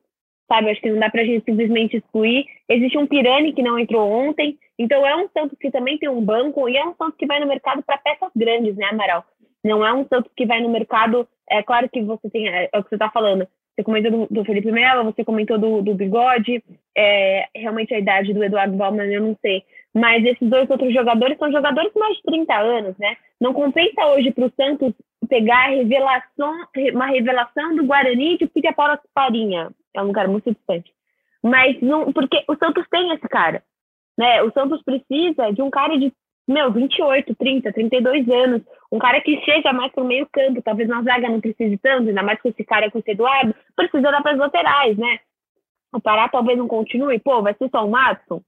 [0.48, 0.70] sabe?
[0.70, 2.46] Acho que não dá pra gente simplesmente excluir.
[2.68, 6.24] Existe um Pirani que não entrou ontem, então é um Santos que também tem um
[6.24, 9.24] banco e é um Santos que vai no mercado para peças grandes, né, Amaral?
[9.62, 11.29] Não é um Santos que vai no mercado.
[11.51, 12.48] É claro que você tem.
[12.48, 13.46] É, é o que você está falando.
[13.74, 16.62] Você comentou do, do, Felipe Melo, você comentou do, do Bigode.
[16.96, 19.62] É, realmente a idade do Eduardo Bauman eu não sei.
[19.94, 23.16] Mas esses dois outros jogadores são jogadores mais de 30 anos, né?
[23.40, 24.94] Não compensa hoje para o Santos
[25.29, 26.55] pegar revelação,
[26.92, 29.70] uma revelação do Guarani de Pica Paula Farinha.
[29.94, 30.92] É um cara muito distante.
[31.42, 33.62] Mas não, porque o Santos tem esse cara.
[34.16, 34.42] Né?
[34.42, 36.12] O Santos precisa de um cara de
[36.48, 41.03] meu, 28, 30, 32 anos, um cara que chega mais pro meio campo, talvez na
[41.03, 44.33] zaga não precise tanto, ainda mais com esse cara com esse Eduardo, precisa dar para
[44.33, 45.20] as laterais, né?
[45.92, 48.40] O Pará talvez não continue, pô, vai ser só o Matson?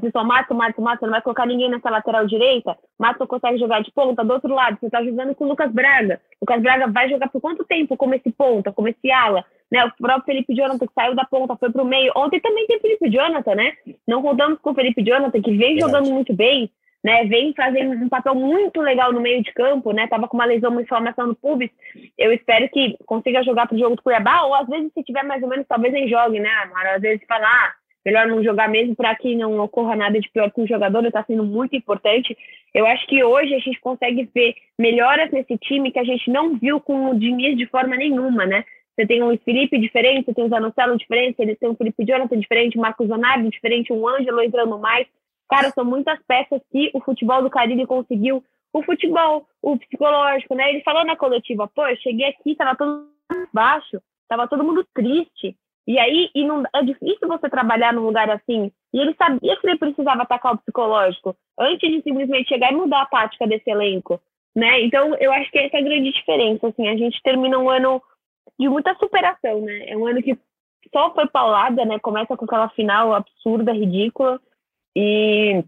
[0.00, 2.76] Ser só o Matson, Matson, Matson, não vai colocar ninguém nessa lateral direita?
[2.98, 6.20] Matson consegue jogar de ponta do outro lado, você tá jogando com o Lucas Braga.
[6.40, 9.44] O Lucas Braga vai jogar por quanto tempo como esse ponta, como esse ala?
[9.70, 9.84] Né?
[9.84, 12.12] O próprio Felipe Jonathan que saiu da ponta, foi pro meio.
[12.16, 13.72] Ontem também tem Felipe Jonathan, né?
[14.06, 16.70] Não contamos com o Felipe Jonathan, que vem jogando muito bem,
[17.04, 20.46] né, vem fazendo um papel muito legal no meio de campo, né, tava com uma
[20.46, 21.70] lesão, uma inflamação no pubis,
[22.16, 25.42] eu espero que consiga jogar pro jogo do Cuiabá, ou às vezes se tiver mais
[25.42, 28.94] ou menos, talvez nem jogue, né, mas às vezes falar, ah, melhor não jogar mesmo
[28.94, 32.36] para que não ocorra nada de pior com o jogador, está sendo muito importante.
[32.74, 36.56] Eu acho que hoje a gente consegue ver melhoras nesse time que a gente não
[36.56, 38.64] viu com o Diniz de forma nenhuma, né,
[38.96, 42.38] você tem Luiz Felipe diferente, você tem o Zanocelo diferente, eles têm o Felipe Jonathan
[42.38, 45.08] diferente, o Marcos Zanardi diferente, o Ângelo entrando mais,
[45.48, 48.42] Cara, são muitas peças que o futebol do Caribe conseguiu.
[48.72, 50.70] O futebol, o psicológico, né?
[50.70, 54.84] Ele falou na coletiva, pô, eu cheguei aqui, tava todo mundo baixo, tava todo mundo
[54.92, 55.56] triste.
[55.86, 58.72] E aí, e não, é difícil você trabalhar num lugar assim.
[58.92, 63.02] E ele sabia que ele precisava atacar o psicológico antes de simplesmente chegar e mudar
[63.02, 64.20] a tática desse elenco,
[64.56, 64.80] né?
[64.82, 66.88] Então, eu acho que essa é a grande diferença, assim.
[66.88, 68.02] A gente termina um ano
[68.58, 69.84] de muita superação, né?
[69.88, 70.38] É um ano que
[70.92, 71.98] só foi paulada, né?
[71.98, 74.40] Começa com aquela final absurda, ridícula,
[74.96, 75.64] e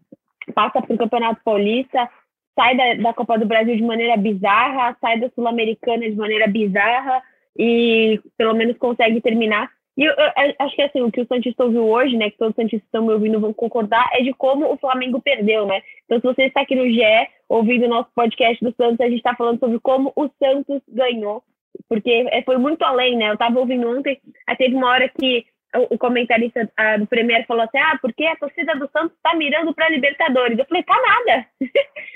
[0.55, 2.09] passa para o Campeonato Paulista,
[2.55, 7.23] sai da, da Copa do Brasil de maneira bizarra, sai da Sul-Americana de maneira bizarra
[7.59, 9.71] e pelo menos consegue terminar.
[9.97, 12.37] E eu, eu, eu, acho que assim, o que o Santista ouviu hoje, né, que
[12.37, 15.81] todos os Santistas estão me ouvindo vão concordar, é de como o Flamengo perdeu, né?
[16.05, 19.19] Então, se você está aqui no GE ouvindo o nosso podcast do Santos, a gente
[19.19, 21.43] está falando sobre como o Santos ganhou,
[21.89, 23.31] porque é, foi muito além, né?
[23.31, 25.47] Eu estava ouvindo ontem, aí teve uma hora que
[25.91, 29.75] o comentarista a, do Premier falou assim: ah, porque a torcida do Santos está mirando
[29.75, 30.59] para Libertadores.
[30.59, 31.47] Eu falei: tá nada,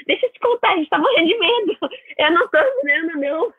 [0.06, 1.78] deixa eu te contar, a gente tá morrendo de medo.
[2.18, 3.52] Eu não tô mirando, não.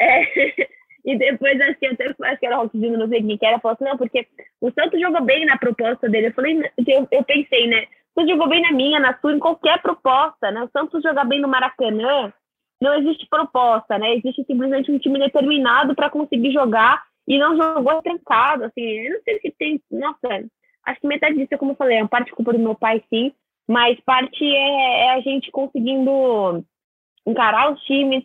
[0.00, 0.68] É,
[1.04, 3.58] e depois acho que até acho que era o Rock não sei quem que era,
[3.58, 4.26] falou assim: não, porque
[4.60, 6.28] o Santos jogou bem na proposta dele.
[6.28, 7.86] Eu falei: eu, eu pensei, né?
[8.14, 10.62] O Santos jogou bem na minha, na sua, em qualquer proposta, né?
[10.62, 12.32] O Santos jogar bem no Maracanã,
[12.80, 14.16] não existe proposta, né?
[14.16, 19.20] Existe simplesmente um time determinado para conseguir jogar e não jogou trancado, assim, eu não
[19.22, 20.44] sei se tem, nossa,
[20.84, 23.32] acho que metade disso, como eu falei, é uma parte culpa do meu pai, sim,
[23.68, 26.64] mas parte é, é a gente conseguindo
[27.24, 28.24] encarar os times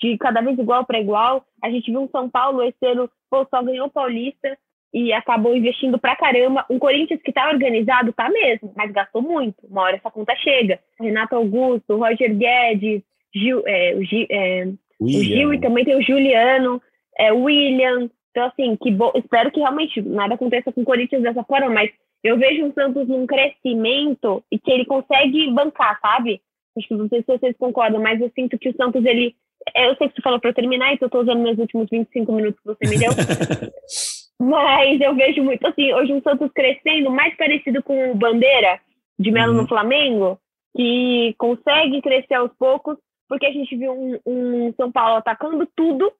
[0.00, 1.44] de cada vez igual para igual.
[1.62, 4.56] A gente viu um São Paulo esse ano, pô, só ganhou Paulista
[4.92, 6.64] e acabou investindo pra caramba.
[6.70, 9.66] Um Corinthians que tá organizado, tá mesmo, mas gastou muito.
[9.66, 10.80] Uma hora essa conta chega.
[11.00, 13.02] Renato Augusto, Roger Guedes,
[13.34, 16.80] Gil, é, o, Gil, é, o Gil e também tem o Juliano,
[17.18, 19.12] é, William, então, assim, que bo...
[19.14, 21.90] espero que realmente nada aconteça com o Corinthians dessa forma, mas
[22.22, 26.42] eu vejo o Santos num crescimento e que ele consegue bancar, sabe?
[26.76, 29.34] Acho que não sei se vocês concordam, mas eu sinto que o Santos, ele.
[29.74, 32.60] Eu sei que você falou para terminar, então eu tô usando meus últimos 25 minutos
[32.60, 33.10] que você me deu.
[34.40, 38.80] mas eu vejo muito, assim, hoje um Santos crescendo, mais parecido com o Bandeira
[39.18, 39.62] de Melo uhum.
[39.62, 40.38] no Flamengo,
[40.76, 42.96] que consegue crescer aos poucos,
[43.28, 46.12] porque a gente viu um, um São Paulo atacando tudo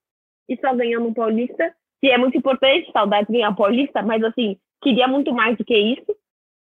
[0.49, 4.57] e só ganhando um Paulista, que é muito importante, saudade de ganhar Paulista, mas assim,
[4.83, 6.17] queria muito mais do que isso.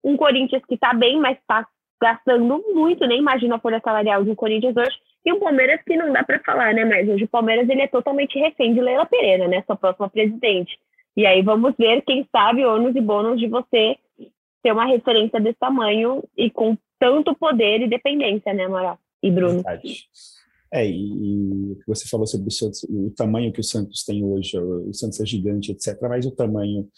[0.02, 1.66] Um Corinthians que está bem, mas está
[2.00, 4.96] gastando muito, nem imagina a folha salarial de um Corinthians hoje.
[5.24, 6.84] E um Palmeiras que não dá para falar, né?
[6.84, 9.62] Mas hoje o Palmeiras ele é totalmente refém de Leila Pereira, né?
[9.66, 10.76] Sua próxima presidente.
[11.16, 13.96] E aí vamos ver, quem sabe, ônus e bônus de você
[14.62, 19.54] ter uma referência desse tamanho e com tanto poder e dependência, né, Amaral e Bruno?
[19.54, 20.04] Verdade.
[20.72, 24.24] É, e, o que você falou sobre o Santos, o tamanho que o Santos tem
[24.24, 26.88] hoje, o Santos é gigante, etc., mas o tamanho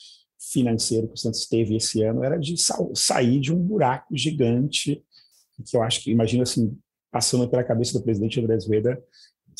[0.52, 2.54] financeiro que o Santos teve esse ano era de
[2.94, 5.02] sair de um buraco gigante,
[5.68, 6.76] que eu acho que, imagina assim,
[7.14, 9.00] passando pela cabeça do presidente André Veda,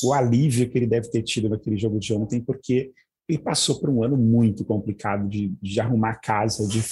[0.03, 2.90] o alívio que ele deve ter tido naquele jogo de ontem, porque
[3.29, 6.83] ele passou por um ano muito complicado de, de arrumar casa, de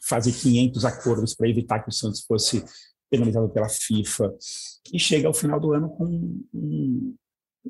[0.00, 2.64] fazer 500 acordos para evitar que o Santos fosse
[3.10, 4.34] penalizado pela FIFA,
[4.90, 7.14] e chega ao final do ano com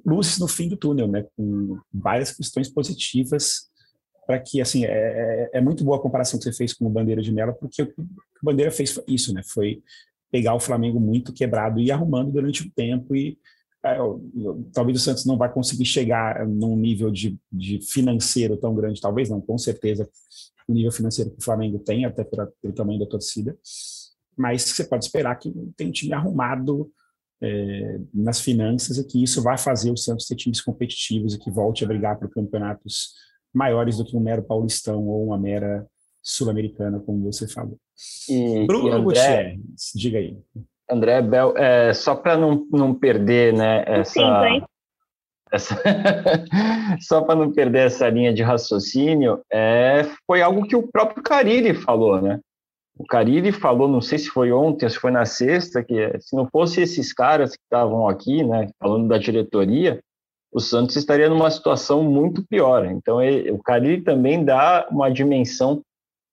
[0.05, 3.67] luzes no fim do túnel, né, com várias questões positivas
[4.25, 6.91] para que, assim, é, é, é, muito boa a comparação que você fez com o
[6.91, 7.95] Bandeira de Mello, porque o
[8.41, 9.83] Bandeira fez isso, né, foi
[10.31, 13.39] pegar o Flamengo muito quebrado e arrumando durante o tempo e
[13.85, 13.99] é,
[14.73, 19.31] talvez o Santos não vai conseguir chegar num nível de, de, financeiro tão grande, talvez
[19.31, 20.09] não, com certeza
[20.67, 23.57] o nível financeiro que o Flamengo tem, até pela, pelo tamanho da torcida,
[24.37, 26.91] mas você pode esperar que tem um time arrumado
[27.41, 31.51] é, nas finanças e que isso vai fazer o Santos ter times competitivos e que
[31.51, 33.15] volte a brigar por campeonatos
[33.55, 35.87] maiores do que um mero paulistão ou uma mera
[36.27, 37.79] sul-americana, como você falou.
[38.29, 40.37] E, Bruno e André, Gutierrez, diga aí.
[40.91, 44.21] André Bel, é, só para não, não perder né, essa.
[45.53, 45.81] essa
[47.01, 51.75] só para não perder essa linha de raciocínio, é, foi algo que o próprio Carille
[51.75, 52.41] falou, né?
[52.99, 56.49] O Carille falou, não sei se foi ontem, se foi na sexta, que se não
[56.51, 60.01] fosse esses caras que estavam aqui, né, falando da diretoria,
[60.51, 62.87] o Santos estaria numa situação muito pior.
[62.87, 65.83] Então, ele, o Carille também dá uma dimensão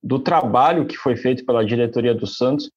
[0.03, 2.69] do trabalho que foi feito pela diretoria do Santos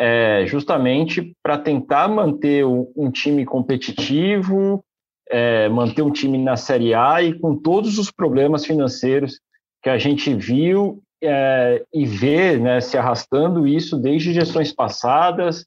[0.00, 4.82] é, justamente para tentar manter um time competitivo,
[5.28, 9.38] é, manter um time na Série A e com todos os problemas financeiros
[9.82, 15.66] que a gente viu é, e vê né, se arrastando isso desde gestões passadas,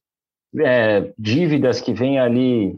[0.59, 2.75] é, dívidas que vêm ali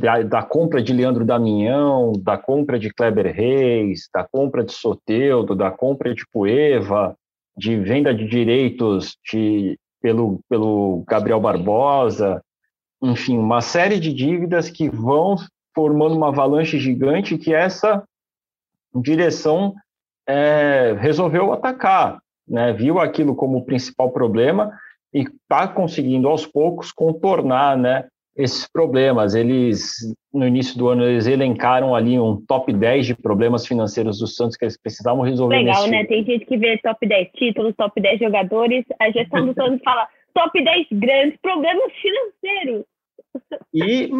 [0.00, 5.54] da, da, compra de Leandro Damião, da compra de Kleber Reis, da compra de Soteudo,
[5.54, 7.16] da compra de Cueva,
[7.56, 12.42] de venda de direitos de pelo, pelo Gabriel Barbosa,
[13.02, 15.36] enfim, uma série de dívidas que vão
[15.74, 18.02] formando uma avalanche gigante que essa
[18.94, 19.74] direção
[20.26, 22.72] é, resolveu atacar, né?
[22.72, 24.72] viu aquilo como o principal problema
[25.12, 29.34] e está conseguindo aos poucos contornar né, esses problemas.
[29.34, 29.94] Eles,
[30.32, 34.56] no início do ano, eles elencaram ali um top 10 de problemas financeiros do Santos
[34.56, 35.56] que eles precisavam resolver.
[35.56, 36.04] Legal, né?
[36.04, 40.08] Tem gente que vê top 10 títulos, top 10 jogadores, a gestão do Santos fala
[40.34, 42.84] top 10 grandes problemas financeiros.
[43.72, 44.10] E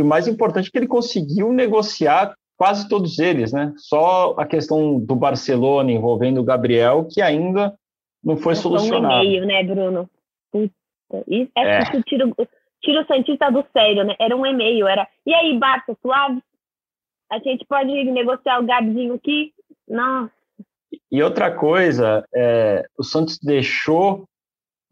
[0.00, 3.72] o mais importante é que ele conseguiu negociar quase todos eles, né?
[3.76, 7.74] Só a questão do Barcelona envolvendo o Gabriel que ainda
[8.22, 9.14] não foi solucionado.
[9.14, 10.10] Um e-mail, né, Bruno?
[10.52, 10.72] Puta,
[11.26, 12.02] isso é, é.
[12.06, 12.26] tira
[12.84, 14.14] tira o Santista do sério, né?
[14.18, 15.08] Era um e-mail, era.
[15.26, 16.40] E aí, Barça, suave?
[17.30, 19.52] A gente pode negociar o Gabzinho aqui?
[19.88, 20.30] Nossa.
[21.10, 24.24] E outra coisa, é, o Santos deixou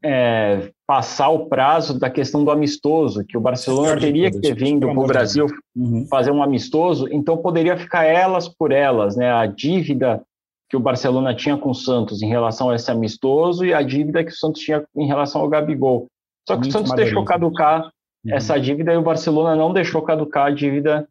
[0.03, 4.89] é, passar o prazo da questão do amistoso, que o Barcelona teria que ter vindo
[4.89, 6.07] para o Brasil uhum.
[6.09, 9.33] fazer um amistoso, então poderia ficar elas por elas, né?
[9.33, 10.23] A dívida
[10.69, 14.25] que o Barcelona tinha com o Santos em relação a esse amistoso e a dívida
[14.25, 16.09] que o Santos tinha em relação ao Gabigol.
[16.47, 17.85] Só que o Santos deixou caducar
[18.25, 18.35] uhum.
[18.35, 21.09] essa dívida e o Barcelona não deixou caducar a dívida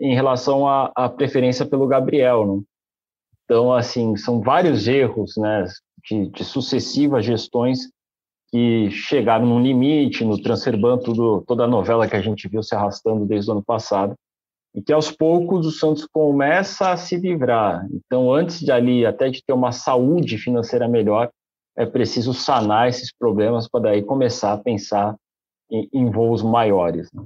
[0.00, 2.46] em relação à, à preferência pelo Gabriel.
[2.46, 2.62] Né?
[3.44, 5.64] Então, assim, são vários erros né,
[6.08, 7.90] de, de sucessivas gestões
[8.50, 12.74] que chegaram no limite, no transferban, tudo, toda a novela que a gente viu se
[12.74, 14.14] arrastando desde o ano passado,
[14.74, 17.86] e que aos poucos o Santos começa a se livrar.
[17.92, 21.30] Então, antes de ali, até de ter uma saúde financeira melhor,
[21.78, 25.16] é preciso sanar esses problemas para daí começar a pensar
[25.70, 27.08] em, em voos maiores.
[27.12, 27.22] Né?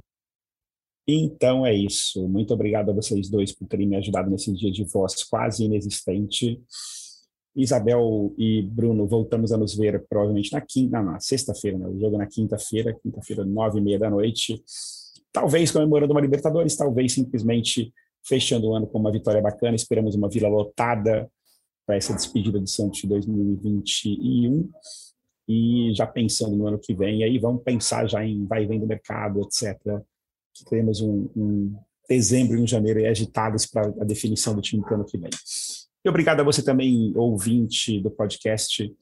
[1.07, 2.27] Então é isso.
[2.29, 6.61] Muito obrigado a vocês dois por terem me ajudado nesse dia de voz quase inexistente.
[7.55, 11.87] Isabel e Bruno, voltamos a nos ver provavelmente na quinta, na sexta-feira, né?
[11.87, 14.63] O jogo na quinta-feira, quinta-feira, nove e meia da noite.
[15.31, 17.91] Talvez comemorando uma Libertadores, talvez simplesmente
[18.23, 19.75] fechando o ano com uma vitória bacana.
[19.75, 21.27] Esperamos uma vila lotada,
[21.85, 24.69] para essa despedida do Santos de 2021.
[25.47, 28.67] e já pensando no ano que vem, e aí vamos pensar já em vai e
[28.67, 29.77] vem do mercado, etc.
[30.69, 31.75] Temos um, um
[32.07, 35.29] dezembro e um janeiro agitados para a definição do time para o ano que vem.
[36.05, 38.93] E obrigado a você também, ouvinte do podcast,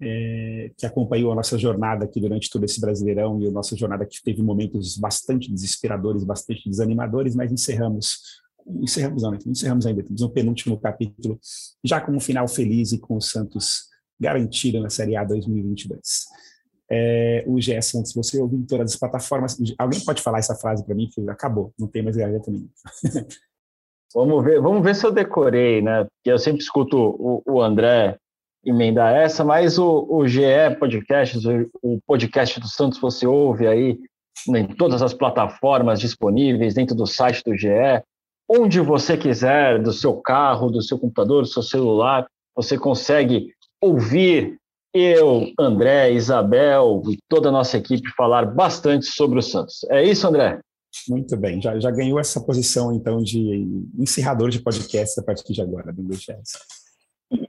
[0.00, 4.06] é, que acompanhou a nossa jornada aqui durante todo esse Brasileirão e a nossa jornada
[4.06, 8.40] que teve momentos bastante desesperadores, bastante desanimadores, mas encerramos
[8.80, 11.38] encerramos não, encerramos ainda, temos um penúltimo capítulo,
[11.84, 16.26] já com um final feliz e com o Santos garantido na Série A 2022.
[16.92, 20.84] É, o GE Santos, você ouviu em todas as plataformas, alguém pode falar essa frase
[20.84, 22.70] para mim, que acabou, não tem mais garganta nenhuma.
[24.12, 26.02] Vamos ver, vamos ver se eu decorei, né?
[26.02, 28.18] Porque eu sempre escuto o, o André
[28.64, 30.42] emendar essa, mas o, o GE
[30.80, 34.00] Podcast, o, o podcast do Santos, você ouve aí
[34.48, 37.68] em todas as plataformas disponíveis, dentro do site do GE,
[38.50, 44.58] onde você quiser, do seu carro, do seu computador, do seu celular, você consegue ouvir
[44.92, 49.84] eu, André, Isabel e toda a nossa equipe falar bastante sobre o Santos.
[49.88, 50.58] É isso, André?
[51.08, 53.64] Muito bem, já, já ganhou essa posição, então, de
[53.96, 56.58] encerrador de podcast a partir de agora, do Chess.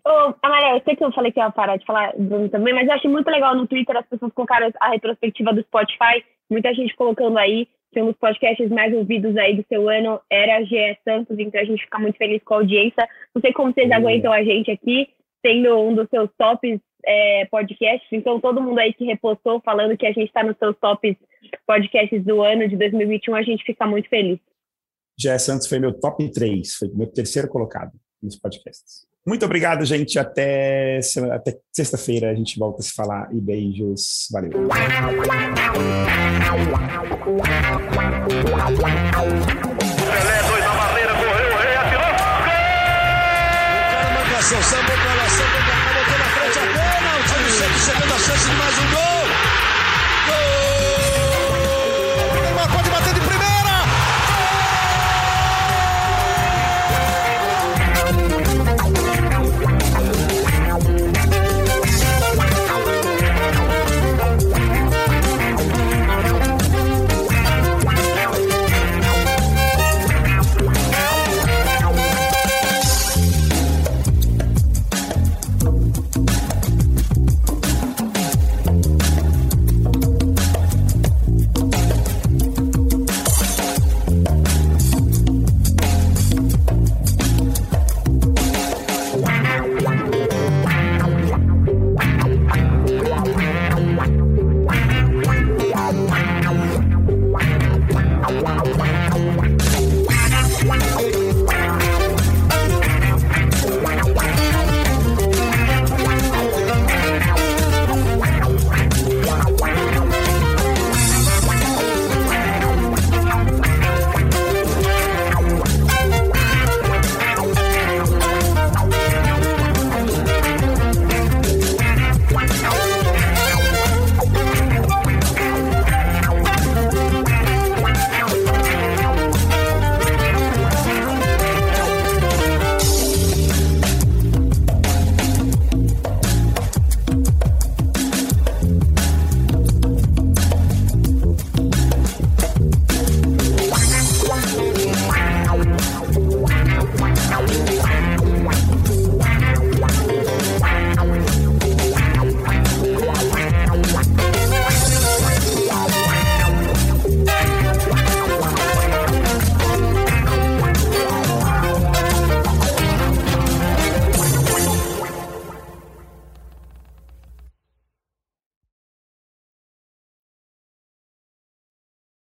[0.05, 2.87] Ô, Amaré, eu sei que eu falei que ia parar de falar Bruno também, mas
[2.87, 6.95] eu achei muito legal no Twitter as pessoas colocaram a retrospectiva do Spotify, muita gente
[6.95, 11.37] colocando aí um dos podcasts mais ouvidos aí do seu ano era a GE Santos,
[11.37, 13.07] então a gente fica muito feliz com a audiência.
[13.35, 13.95] Não sei como vocês uhum.
[13.95, 15.09] aguentam a gente aqui,
[15.45, 20.05] sendo um dos seus tops é, podcasts, então todo mundo aí que repostou falando que
[20.05, 21.15] a gente está nos seus tops
[21.65, 24.39] podcasts do ano de 2021, a gente fica muito feliz.
[25.19, 29.10] GE Santos foi meu top 3, foi meu terceiro colocado nos podcasts.
[29.25, 30.17] Muito obrigado, gente.
[30.17, 30.99] Até,
[31.31, 34.27] até sexta-feira a gente volta a se falar e beijos.
[34.31, 34.51] Valeu.
[40.11, 42.13] Pelé, dois na barreira, correu, rei atirou.
[42.45, 42.61] Gol!
[43.77, 46.61] O cara marcação, sambou pra lá, sambou pra cá, botou na frente a
[47.51, 49.10] sempre chegando a chance de mais um gol.